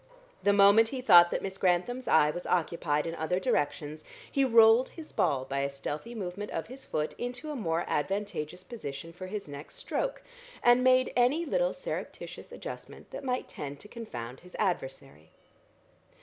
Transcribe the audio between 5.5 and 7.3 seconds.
a stealthy movement of his foot